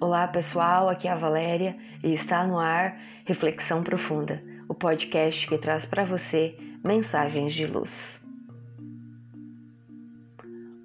Olá 0.00 0.28
pessoal, 0.28 0.88
aqui 0.88 1.08
é 1.08 1.10
a 1.10 1.16
Valéria 1.16 1.76
e 2.04 2.14
está 2.14 2.46
no 2.46 2.56
ar 2.56 2.96
Reflexão 3.24 3.82
Profunda, 3.82 4.40
o 4.68 4.72
podcast 4.72 5.44
que 5.48 5.58
traz 5.58 5.84
para 5.84 6.04
você 6.04 6.56
mensagens 6.84 7.52
de 7.52 7.66
luz. 7.66 8.22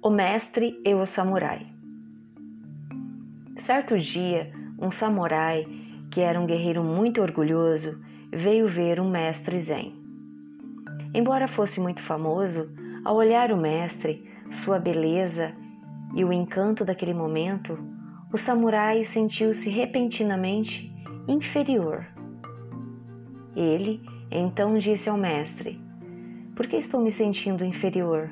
O 0.02 0.10
Mestre 0.10 0.80
e 0.84 0.92
o 0.94 1.06
Samurai. 1.06 1.64
Certo 3.58 3.96
dia, 3.96 4.52
um 4.80 4.90
samurai, 4.90 5.64
que 6.10 6.20
era 6.20 6.40
um 6.40 6.44
guerreiro 6.44 6.82
muito 6.82 7.22
orgulhoso, 7.22 8.00
veio 8.32 8.66
ver 8.66 8.98
um 8.98 9.08
mestre 9.08 9.60
zen. 9.60 9.94
Embora 11.14 11.46
fosse 11.46 11.78
muito 11.78 12.02
famoso, 12.02 12.68
ao 13.04 13.14
olhar 13.14 13.52
o 13.52 13.56
mestre, 13.56 14.28
sua 14.50 14.80
beleza 14.80 15.54
e 16.16 16.24
o 16.24 16.32
encanto 16.32 16.84
daquele 16.84 17.14
momento, 17.14 17.93
o 18.34 18.36
samurai 18.36 19.04
sentiu-se 19.04 19.70
repentinamente 19.70 20.92
inferior. 21.28 22.04
Ele 23.54 24.02
então 24.28 24.76
disse 24.76 25.08
ao 25.08 25.16
mestre: 25.16 25.80
Por 26.56 26.66
que 26.66 26.74
estou 26.74 27.00
me 27.00 27.12
sentindo 27.12 27.64
inferior? 27.64 28.28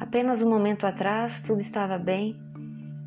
Apenas 0.00 0.42
um 0.42 0.50
momento 0.50 0.84
atrás 0.84 1.40
tudo 1.40 1.60
estava 1.60 1.96
bem. 1.96 2.36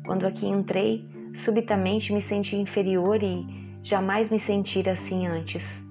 Quando 0.06 0.26
aqui 0.26 0.46
entrei, 0.46 1.06
subitamente 1.34 2.10
me 2.10 2.22
senti 2.22 2.56
inferior 2.56 3.22
e 3.22 3.46
jamais 3.82 4.30
me 4.30 4.40
sentira 4.40 4.92
assim 4.92 5.26
antes. 5.26 5.86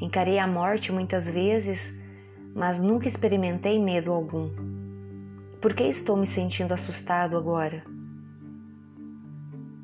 Encarei 0.00 0.38
a 0.38 0.46
morte 0.46 0.90
muitas 0.90 1.28
vezes, 1.28 1.94
mas 2.54 2.80
nunca 2.80 3.06
experimentei 3.06 3.78
medo 3.78 4.10
algum. 4.10 4.48
Por 5.60 5.74
que 5.74 5.82
estou 5.82 6.16
me 6.16 6.26
sentindo 6.26 6.72
assustado 6.72 7.36
agora? 7.36 7.84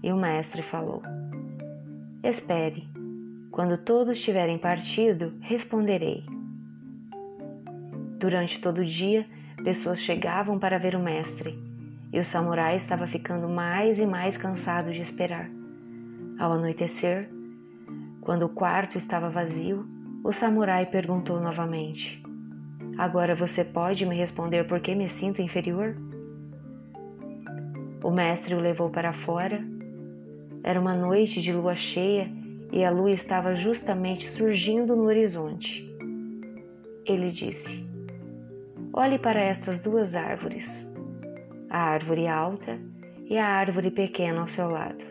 E 0.02 0.12
o 0.12 0.16
mestre 0.16 0.62
falou: 0.62 1.02
Espere, 2.22 2.88
quando 3.50 3.76
todos 3.76 4.20
tiverem 4.20 4.58
partido, 4.58 5.32
responderei. 5.40 6.24
Durante 8.18 8.60
todo 8.60 8.78
o 8.78 8.84
dia, 8.84 9.26
pessoas 9.64 10.00
chegavam 10.00 10.58
para 10.58 10.78
ver 10.78 10.94
o 10.94 11.00
mestre, 11.00 11.58
e 12.12 12.20
o 12.20 12.24
samurai 12.24 12.76
estava 12.76 13.06
ficando 13.06 13.48
mais 13.48 13.98
e 13.98 14.06
mais 14.06 14.36
cansado 14.36 14.92
de 14.92 15.00
esperar. 15.00 15.50
Ao 16.38 16.52
anoitecer, 16.52 17.28
quando 18.20 18.44
o 18.44 18.48
quarto 18.48 18.96
estava 18.96 19.28
vazio, 19.28 19.88
o 20.22 20.32
samurai 20.32 20.86
perguntou 20.86 21.40
novamente: 21.40 22.22
Agora 22.96 23.34
você 23.34 23.64
pode 23.64 24.04
me 24.06 24.14
responder 24.14 24.64
por 24.68 24.80
que 24.80 24.94
me 24.94 25.08
sinto 25.08 25.42
inferior? 25.42 25.96
O 28.04 28.10
mestre 28.10 28.54
o 28.54 28.60
levou 28.60 28.90
para 28.90 29.12
fora 29.12 29.77
era 30.68 30.78
uma 30.78 30.94
noite 30.94 31.40
de 31.40 31.50
lua 31.50 31.74
cheia 31.74 32.30
e 32.70 32.84
a 32.84 32.90
lua 32.90 33.10
estava 33.10 33.54
justamente 33.54 34.28
surgindo 34.28 34.94
no 34.94 35.04
horizonte. 35.04 35.82
Ele 37.06 37.30
disse: 37.30 37.88
Olhe 38.92 39.18
para 39.18 39.40
estas 39.40 39.80
duas 39.80 40.14
árvores, 40.14 40.86
a 41.70 41.78
árvore 41.78 42.28
alta 42.28 42.78
e 43.24 43.38
a 43.38 43.46
árvore 43.46 43.90
pequena 43.90 44.42
ao 44.42 44.46
seu 44.46 44.68
lado. 44.68 45.02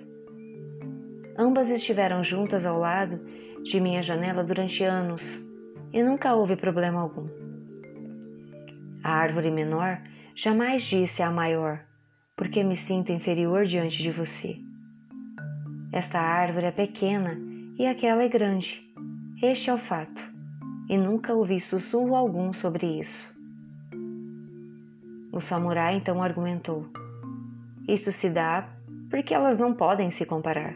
Ambas 1.35 1.71
estiveram 1.71 2.23
juntas 2.23 2.63
ao 2.63 2.77
lado 2.77 3.19
de 3.63 3.79
minha 3.79 4.03
janela 4.03 4.43
durante 4.43 4.83
anos 4.83 5.43
e 5.91 6.03
nunca 6.03 6.35
houve 6.35 6.55
problema 6.55 7.01
algum. 7.01 7.27
A 9.03 9.11
árvore 9.11 9.49
menor 9.49 10.03
jamais 10.35 10.83
disse 10.83 11.23
à 11.23 11.31
maior, 11.31 11.79
porque 12.35 12.63
me 12.63 12.75
sinto 12.75 13.11
inferior 13.11 13.65
diante 13.65 14.03
de 14.03 14.11
você. 14.11 14.66
Esta 15.97 16.19
árvore 16.19 16.67
é 16.67 16.71
pequena 16.71 17.39
e 17.75 17.87
aquela 17.87 18.21
é 18.21 18.29
grande. 18.29 18.87
Este 19.41 19.71
é 19.71 19.73
o 19.73 19.79
fato, 19.79 20.21
e 20.87 20.95
nunca 20.95 21.33
ouvi 21.33 21.59
sussurro 21.59 22.15
algum 22.15 22.53
sobre 22.53 22.99
isso. 22.99 23.25
O 25.31 25.41
samurai 25.41 25.95
então 25.95 26.21
argumentou: 26.21 26.85
Isto 27.87 28.11
se 28.11 28.29
dá 28.29 28.69
porque 29.09 29.33
elas 29.33 29.57
não 29.57 29.73
podem 29.73 30.11
se 30.11 30.23
comparar. 30.23 30.75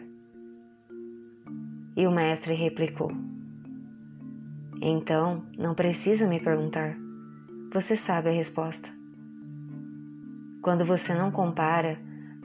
E 1.96 2.04
o 2.04 2.10
mestre 2.10 2.54
replicou: 2.54 3.12
Então 4.80 5.44
não 5.56 5.72
precisa 5.72 6.26
me 6.26 6.40
perguntar, 6.40 6.96
você 7.72 7.94
sabe 7.94 8.30
a 8.30 8.32
resposta. 8.32 8.88
Quando 10.60 10.84
você 10.84 11.14
não 11.14 11.30
compara, 11.30 11.96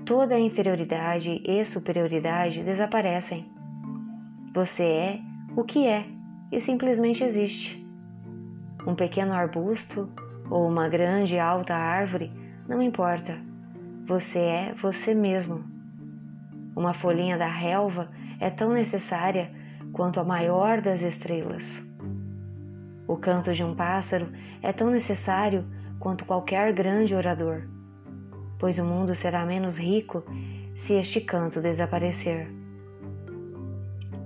toda 0.08 0.36
a 0.36 0.40
inferioridade 0.40 1.42
e 1.44 1.66
superioridade 1.66 2.64
desaparecem. 2.64 3.46
Você 4.54 4.84
é 4.84 5.20
o 5.54 5.66
que 5.66 5.86
é 5.86 6.06
e 6.50 6.62
simplesmente 6.62 7.26
existe. 7.26 7.86
Um 8.88 8.96
pequeno 8.96 9.34
arbusto 9.34 10.10
ou 10.50 10.66
uma 10.66 10.88
grande 10.88 11.36
e 11.36 11.40
alta 11.40 11.76
árvore, 11.76 12.32
não 12.70 12.82
importa. 12.82 13.38
Você 14.08 14.40
é 14.40 14.74
você 14.82 15.14
mesmo. 15.14 15.66
Uma 16.74 16.94
folhinha 16.94 17.38
da 17.38 17.50
relva 17.50 18.10
é 18.40 18.50
tão 18.50 18.72
necessária 18.72 19.52
quanto 19.92 20.22
a 20.22 20.24
maior 20.24 20.80
das 20.80 21.02
estrelas. 21.02 21.86
O 23.06 23.18
canto 23.18 23.54
de 23.54 23.62
um 23.62 23.76
pássaro 23.76 24.32
é 24.62 24.72
tão 24.72 24.90
necessário 24.90 25.66
quanto 26.00 26.24
qualquer 26.24 26.72
grande 26.72 27.14
orador 27.14 27.68
pois 28.60 28.80
o 28.80 28.84
mundo 28.84 29.16
será 29.16 29.46
menos 29.46 29.78
rico 29.78 30.24
se 30.76 30.94
este 30.94 31.22
canto 31.22 31.62
desaparecer. 31.62 32.48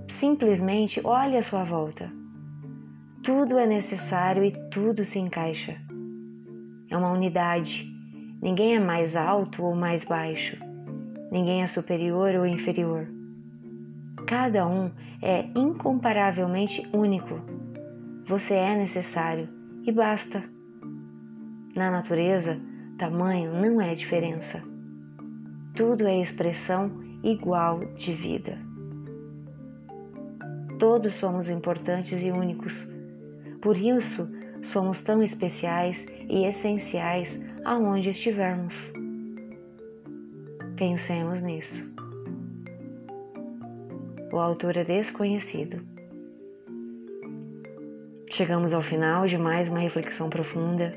Simplesmente 0.08 1.00
olhe 1.04 1.36
à 1.36 1.42
sua 1.42 1.64
volta. 1.64 2.10
Tudo 3.22 3.58
é 3.58 3.66
necessário 3.66 4.44
e 4.44 4.52
tudo 4.70 5.04
se 5.04 5.18
encaixa. 5.18 5.76
É 6.90 6.96
uma 6.96 7.12
unidade. 7.12 7.88
Ninguém 8.42 8.76
é 8.76 8.80
mais 8.80 9.16
alto 9.16 9.64
ou 9.64 9.74
mais 9.74 10.04
baixo. 10.04 10.56
Ninguém 11.30 11.62
é 11.62 11.66
superior 11.66 12.34
ou 12.34 12.46
inferior. 12.46 13.08
Cada 14.26 14.66
um 14.66 14.90
é 15.22 15.46
incomparavelmente 15.54 16.86
único. 16.92 17.40
Você 18.26 18.54
é 18.54 18.76
necessário 18.76 19.48
e 19.86 19.92
basta. 19.92 20.42
Na 21.74 21.90
natureza, 21.90 22.60
Tamanho 23.02 23.52
não 23.52 23.80
é 23.80 23.96
diferença. 23.96 24.62
Tudo 25.74 26.06
é 26.06 26.20
expressão 26.20 26.88
igual 27.24 27.80
de 27.96 28.12
vida. 28.14 28.56
Todos 30.78 31.16
somos 31.16 31.48
importantes 31.48 32.22
e 32.22 32.30
únicos. 32.30 32.86
Por 33.60 33.76
isso, 33.76 34.30
somos 34.62 35.00
tão 35.02 35.20
especiais 35.20 36.06
e 36.28 36.46
essenciais 36.46 37.44
aonde 37.64 38.10
estivermos. 38.10 38.92
Pensemos 40.76 41.42
nisso. 41.42 41.84
O 44.32 44.38
autor 44.38 44.76
é 44.76 44.84
desconhecido. 44.84 45.84
Chegamos 48.30 48.72
ao 48.72 48.80
final 48.80 49.26
de 49.26 49.36
mais 49.36 49.66
uma 49.66 49.80
reflexão 49.80 50.30
profunda. 50.30 50.96